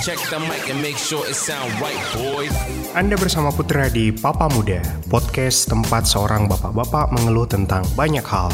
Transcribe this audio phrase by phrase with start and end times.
[0.00, 2.48] Check the mic and make sure it sound right, boys.
[2.96, 4.80] Anda bersama Putra di Papa Muda,
[5.12, 8.48] podcast tempat seorang bapak-bapak mengeluh tentang banyak hal.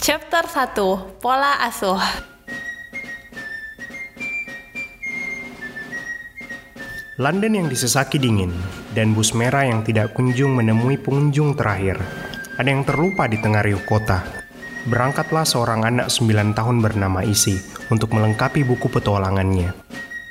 [0.00, 2.00] Chapter 1 Pola Asuh
[7.20, 8.56] London yang disesaki dingin,
[8.96, 12.00] dan bus merah yang tidak kunjung menemui pengunjung terakhir.
[12.56, 14.39] Ada yang terlupa di tengah riuh kota.
[14.88, 17.60] Berangkatlah seorang anak 9 tahun bernama Isi
[17.92, 19.76] untuk melengkapi buku petualangannya.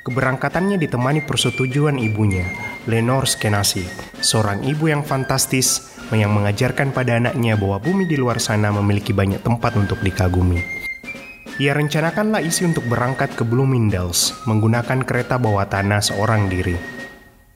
[0.02, 2.50] Keberangkatannya ditemani persetujuan ibunya,
[2.90, 3.86] Lenore Skenasi,
[4.18, 9.46] seorang ibu yang fantastis yang mengajarkan pada anaknya bahwa bumi di luar sana memiliki banyak
[9.46, 10.58] tempat untuk dikagumi.
[11.62, 16.74] Ia rencanakanlah isi untuk berangkat ke Bloomingdale's menggunakan kereta bawah tanah seorang diri.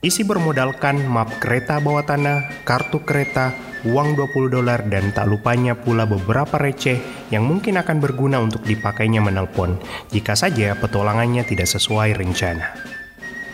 [0.03, 6.07] Isi bermodalkan map kereta bawah tanah, kartu kereta, uang 20 dolar dan tak lupanya pula
[6.07, 9.75] beberapa receh yang mungkin akan berguna untuk dipakainya menelpon
[10.11, 12.75] jika saja petualangannya tidak sesuai rencana.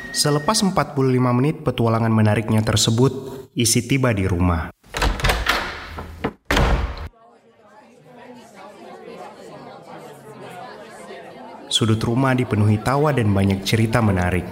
[0.09, 0.97] Selepas 45
[1.33, 4.73] menit petualangan menariknya tersebut, isi tiba di rumah.
[11.69, 14.43] Sudut rumah dipenuhi tawa dan banyak cerita menarik.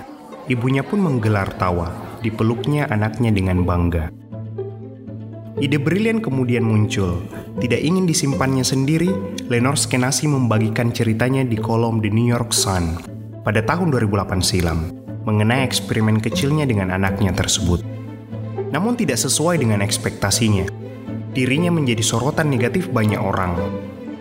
[0.48, 4.27] Ibunya pun menggelar tawa, dipeluknya anaknya dengan bangga.
[5.58, 7.26] Ide brilian kemudian muncul.
[7.58, 9.10] Tidak ingin disimpannya sendiri,
[9.50, 13.02] Lenore Skenasi membagikan ceritanya di kolom The New York Sun
[13.42, 14.94] pada tahun 2008 silam
[15.26, 17.82] mengenai eksperimen kecilnya dengan anaknya tersebut.
[18.70, 20.70] Namun tidak sesuai dengan ekspektasinya.
[21.34, 23.58] Dirinya menjadi sorotan negatif banyak orang,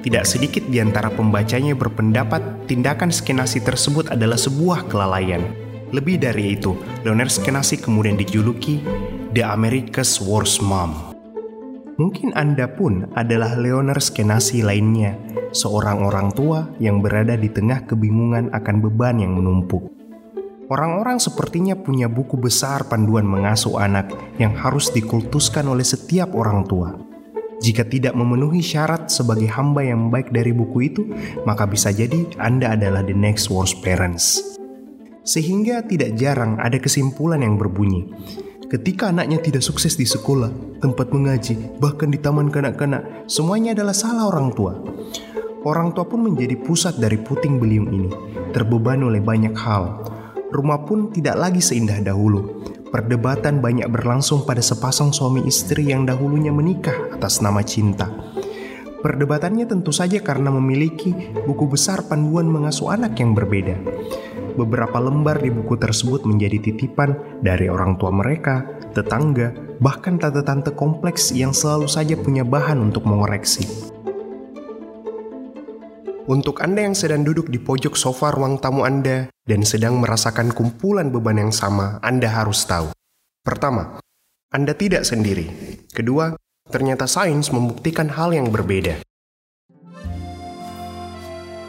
[0.07, 5.43] tidak sedikit di antara pembacanya berpendapat tindakan skenasi tersebut adalah sebuah kelalaian.
[5.91, 8.81] Lebih dari itu, Leonard Skenasi kemudian dijuluki
[9.35, 11.16] The America's Worst Mom.
[11.97, 15.17] Mungkin Anda pun adalah Leonard Skenasi lainnya,
[15.57, 19.97] seorang orang tua yang berada di tengah kebingungan akan beban yang menumpuk.
[20.69, 26.93] Orang-orang sepertinya punya buku besar panduan mengasuh anak yang harus dikultuskan oleh setiap orang tua.
[27.65, 31.03] Jika tidak memenuhi syarat sebagai hamba yang baik dari buku itu,
[31.49, 34.45] maka bisa jadi Anda adalah the next worst parents.
[35.25, 38.13] Sehingga tidak jarang ada kesimpulan yang berbunyi,
[38.67, 44.29] ketika anaknya tidak sukses di sekolah, tempat mengaji, bahkan di taman kanak-kanak, semuanya adalah salah
[44.31, 44.77] orang tua.
[45.67, 48.11] Orang tua pun menjadi pusat dari puting beliung ini,
[48.55, 50.07] terbeban oleh banyak hal.
[50.55, 56.55] Rumah pun tidak lagi seindah dahulu, Perdebatan banyak berlangsung pada sepasang suami istri yang dahulunya
[56.55, 58.07] menikah atas nama cinta.
[59.03, 61.11] Perdebatannya tentu saja karena memiliki
[61.45, 63.77] buku besar panduan mengasuh anak yang berbeda.
[64.57, 68.65] Beberapa lembar di buku tersebut menjadi titipan dari orang tua mereka,
[68.97, 73.69] tetangga, bahkan tante-tante kompleks yang selalu saja punya bahan untuk mengoreksi.
[76.27, 81.13] Untuk Anda yang sedang duduk di pojok sofa ruang tamu Anda, dan sedang merasakan kumpulan
[81.15, 82.91] beban yang sama, Anda harus tahu.
[83.47, 84.03] Pertama,
[84.51, 85.47] Anda tidak sendiri.
[85.93, 86.35] Kedua,
[86.67, 88.99] ternyata sains membuktikan hal yang berbeda.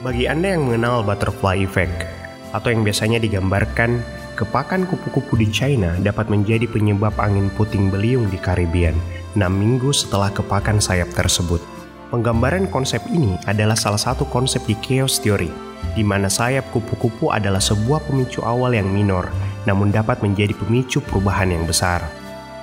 [0.01, 2.16] Bagi Anda yang mengenal butterfly effect,
[2.55, 4.03] atau yang biasanya digambarkan
[4.37, 8.93] kepakan kupu-kupu di China dapat menjadi penyebab angin puting beliung di Karibian
[9.33, 11.61] 6 minggu setelah kepakan sayap tersebut.
[12.07, 15.51] Penggambaran konsep ini adalah salah satu konsep di chaos theory,
[15.91, 19.27] di mana sayap kupu-kupu adalah sebuah pemicu awal yang minor,
[19.67, 22.07] namun dapat menjadi pemicu perubahan yang besar.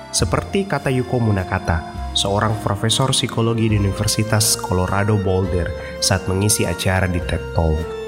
[0.09, 5.69] Seperti kata Yuko Munakata, seorang profesor psikologi di Universitas Colorado Boulder
[6.01, 8.04] saat mengisi acara di TED Talk.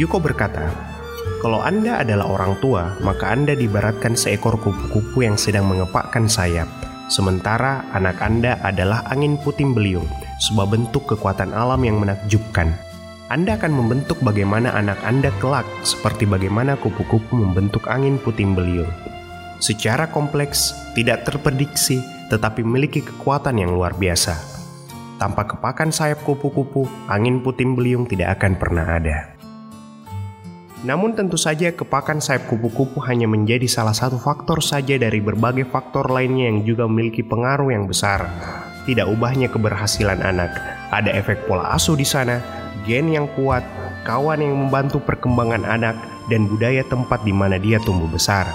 [0.00, 0.72] Yuko berkata,
[1.44, 6.64] kalau Anda adalah orang tua, maka Anda dibaratkan seekor kupu-kupu yang sedang mengepakkan sayap,
[7.12, 10.08] sementara anak Anda adalah angin puting beliung,
[10.48, 12.72] sebuah bentuk kekuatan alam yang menakjubkan.
[13.28, 18.88] Anda akan membentuk bagaimana anak Anda kelak, seperti bagaimana kupu-kupu membentuk angin puting beliung.
[19.60, 22.00] Secara kompleks, tidak terprediksi,
[22.32, 24.36] tetapi memiliki kekuatan yang luar biasa.
[25.20, 29.31] Tanpa kepakan sayap kupu-kupu, angin puting beliung tidak akan pernah ada.
[30.82, 36.10] Namun tentu saja kepakan sayap kupu-kupu hanya menjadi salah satu faktor saja dari berbagai faktor
[36.10, 38.26] lainnya yang juga memiliki pengaruh yang besar.
[38.82, 40.50] Tidak ubahnya keberhasilan anak,
[40.90, 42.42] ada efek pola asuh di sana,
[42.82, 43.62] gen yang kuat,
[44.02, 45.94] kawan yang membantu perkembangan anak,
[46.26, 48.50] dan budaya tempat di mana dia tumbuh besar.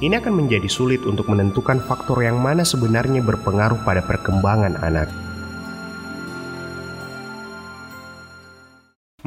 [0.00, 5.27] Ini akan menjadi sulit untuk menentukan faktor yang mana sebenarnya berpengaruh pada perkembangan anak.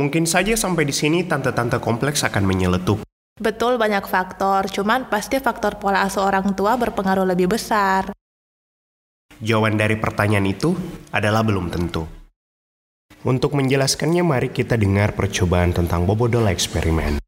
[0.01, 3.05] Mungkin saja sampai di sini tante-tante kompleks akan menyeletup.
[3.37, 8.09] Betul banyak faktor, cuman pasti faktor pola asuh orang tua berpengaruh lebih besar.
[9.37, 10.73] Jawaban dari pertanyaan itu
[11.13, 12.09] adalah belum tentu.
[13.21, 17.21] Untuk menjelaskannya, mari kita dengar percobaan tentang Bobodol eksperimen.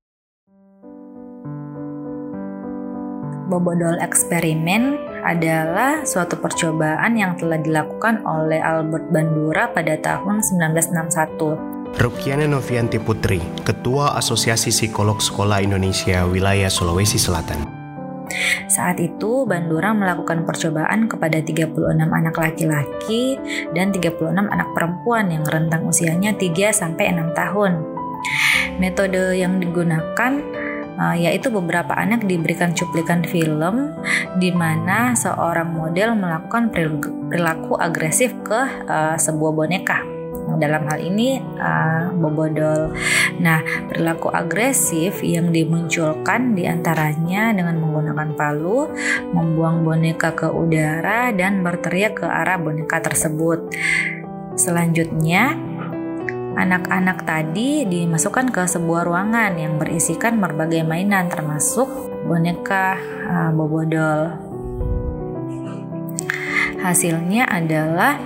[3.53, 11.82] Bobodol eksperimen adalah suatu percobaan yang telah dilakukan oleh Albert Bandura pada tahun 1961.
[11.93, 17.69] Rukiana Novianti Putri, Ketua Asosiasi Psikolog Sekolah Indonesia Wilayah Sulawesi Selatan.
[18.65, 23.37] Saat itu Bandura melakukan percobaan kepada 36 anak laki-laki
[23.77, 27.85] dan 36 anak perempuan yang rentang usianya 3 sampai 6 tahun.
[28.81, 30.41] Metode yang digunakan
[30.97, 33.93] uh, yaitu beberapa anak diberikan cuplikan film
[34.41, 40.12] di mana seorang model melakukan perilaku agresif ke uh, sebuah boneka.
[40.57, 42.93] Dalam hal ini uh, bobodol.
[43.39, 48.89] Nah, perilaku agresif yang dimunculkan di antaranya dengan menggunakan palu,
[49.33, 53.73] membuang boneka ke udara dan berteriak ke arah boneka tersebut.
[54.53, 55.57] Selanjutnya,
[56.53, 61.89] Anak-anak tadi dimasukkan ke sebuah ruangan yang berisikan berbagai mainan termasuk
[62.29, 62.93] boneka
[63.25, 64.37] uh, bobodol.
[66.77, 68.21] Hasilnya adalah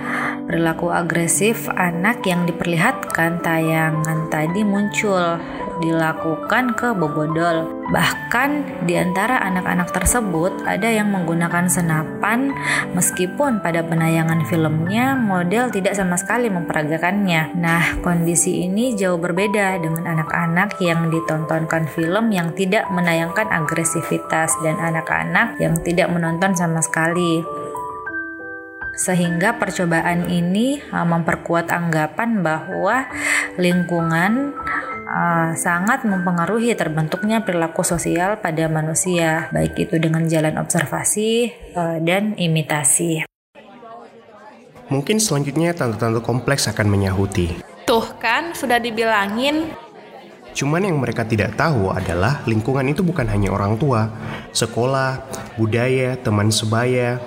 [0.48, 5.36] perilaku agresif anak yang diperlihatkan tayangan tadi muncul
[5.78, 7.86] dilakukan ke Bobodol.
[7.88, 12.52] Bahkan di antara anak-anak tersebut ada yang menggunakan senapan
[12.92, 17.56] meskipun pada penayangan filmnya model tidak sama sekali memperagakannya.
[17.56, 24.76] Nah, kondisi ini jauh berbeda dengan anak-anak yang ditontonkan film yang tidak menayangkan agresivitas dan
[24.82, 27.40] anak-anak yang tidak menonton sama sekali
[28.98, 33.06] sehingga percobaan ini uh, memperkuat anggapan bahwa
[33.54, 34.58] lingkungan
[35.06, 42.34] uh, sangat mempengaruhi terbentuknya perilaku sosial pada manusia, baik itu dengan jalan observasi uh, dan
[42.34, 43.22] imitasi.
[44.90, 47.60] Mungkin selanjutnya tante-tante kompleks akan menyahuti.
[47.86, 49.70] Tuh kan, sudah dibilangin.
[50.56, 54.08] Cuman yang mereka tidak tahu adalah lingkungan itu bukan hanya orang tua,
[54.50, 55.22] sekolah,
[55.60, 57.20] budaya, teman sebaya,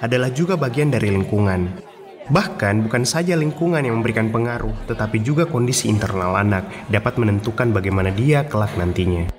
[0.00, 1.84] adalah juga bagian dari lingkungan.
[2.26, 8.10] Bahkan bukan saja lingkungan yang memberikan pengaruh, tetapi juga kondisi internal anak dapat menentukan bagaimana
[8.10, 9.30] dia kelak nantinya.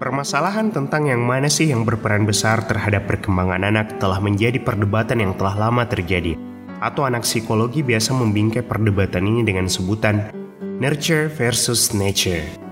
[0.00, 5.36] Permasalahan tentang yang mana sih yang berperan besar terhadap perkembangan anak telah menjadi perdebatan yang
[5.36, 6.34] telah lama terjadi.
[6.80, 10.32] Atau anak psikologi biasa membingkai perdebatan ini dengan sebutan
[10.80, 12.69] nurture versus nature.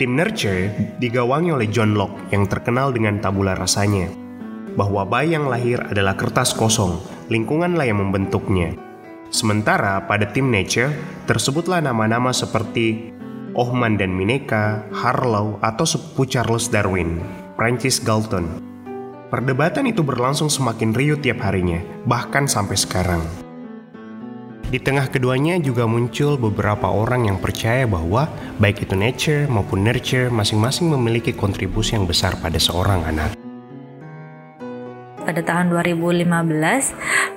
[0.00, 4.08] Tim nurture digawangi oleh John Locke yang terkenal dengan tabula rasanya,
[4.72, 8.72] bahwa bayi yang lahir adalah kertas kosong, lingkunganlah yang membentuknya.
[9.28, 10.88] Sementara pada tim Nature,
[11.28, 13.12] tersebutlah nama-nama seperti
[13.52, 17.20] Ohman dan Mineka, Harlow, atau sepupu Charles Darwin,
[17.60, 18.48] Francis Galton.
[19.28, 21.76] Perdebatan itu berlangsung semakin riuh tiap harinya,
[22.08, 23.20] bahkan sampai sekarang.
[24.70, 28.30] Di tengah keduanya juga muncul beberapa orang yang percaya bahwa
[28.62, 33.34] baik itu nature maupun nurture masing-masing memiliki kontribusi yang besar pada seorang anak.
[35.26, 36.22] Pada tahun 2015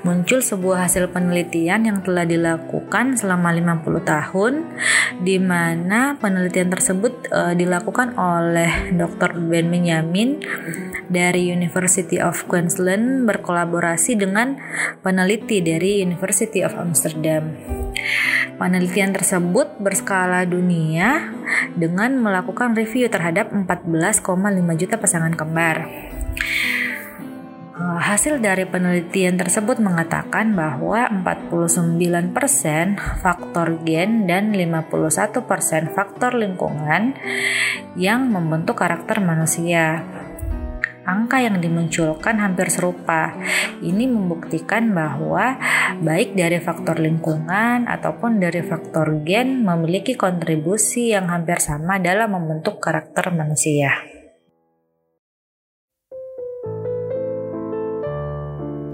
[0.03, 4.53] muncul sebuah hasil penelitian yang telah dilakukan selama 50 tahun
[5.23, 9.39] di mana penelitian tersebut uh, dilakukan oleh Dr.
[9.47, 10.43] Ben Benjamin
[11.07, 14.59] dari University of Queensland berkolaborasi dengan
[14.99, 17.55] peneliti dari University of Amsterdam.
[18.59, 21.31] Penelitian tersebut berskala dunia
[21.79, 24.19] dengan melakukan review terhadap 14,5
[24.77, 25.87] juta pasangan kembar.
[28.03, 32.35] Hasil dari penelitian tersebut mengatakan bahwa 49%
[33.23, 35.31] faktor gen dan 51%
[35.95, 37.15] faktor lingkungan
[37.95, 40.03] yang membentuk karakter manusia.
[41.07, 43.39] Angka yang dimunculkan hampir serupa.
[43.79, 45.55] Ini membuktikan bahwa
[46.03, 52.83] baik dari faktor lingkungan ataupun dari faktor gen memiliki kontribusi yang hampir sama dalam membentuk
[52.83, 54.12] karakter manusia.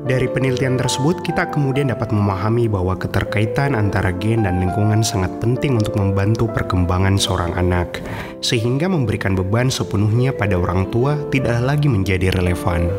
[0.10, 5.78] Dari penelitian tersebut, kita kemudian dapat memahami bahwa keterkaitan antara gen dan lingkungan sangat penting
[5.78, 8.02] untuk membantu perkembangan seorang anak,
[8.42, 12.90] sehingga memberikan beban sepenuhnya pada orang tua tidak lagi menjadi relevan.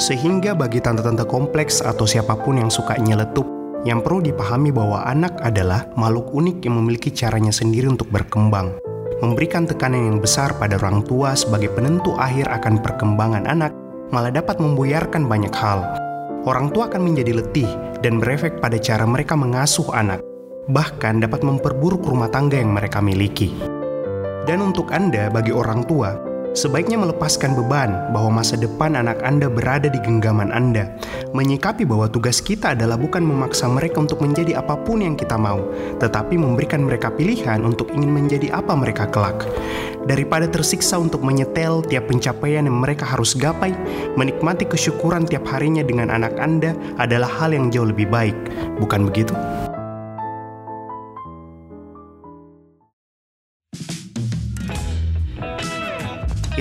[0.00, 3.44] Sehingga bagi tante-tante kompleks atau siapa pun yang suka nyeletup,
[3.84, 8.72] yang perlu dipahami bahwa anak adalah makhluk unik yang memiliki caranya sendiri untuk berkembang,
[9.20, 13.76] memberikan tekanan yang besar pada orang tua sebagai penentu akhir akan perkembangan anak
[14.08, 16.05] malah dapat membuyarkan banyak hal,
[16.46, 20.22] orang tua akan menjadi letih dan berefek pada cara mereka mengasuh anak,
[20.70, 23.52] bahkan dapat memperburuk rumah tangga yang mereka miliki.
[24.46, 26.14] Dan untuk Anda, bagi orang tua,
[26.56, 30.88] Sebaiknya melepaskan beban bahwa masa depan anak Anda berada di genggaman Anda.
[31.34, 35.58] Menyikapi bahwa tugas kita adalah bukan memaksa mereka untuk menjadi apa pun yang kita mau,
[35.98, 39.42] tetapi memberikan mereka pilihan untuk ingin menjadi apa mereka kelak.
[40.06, 43.74] Daripada tersiksa untuk menyetel tiap pencapaian yang mereka harus gapai,
[44.14, 48.38] menikmati kesyukuran tiap harinya dengan anak Anda adalah hal yang jauh lebih baik.
[48.78, 49.34] Bukan begitu?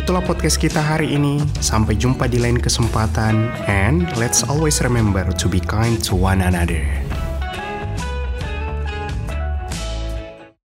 [0.05, 1.41] Itulah podcast kita hari ini.
[1.57, 3.49] Sampai jumpa di lain kesempatan.
[3.65, 7.04] And let's always remember to be kind to one another.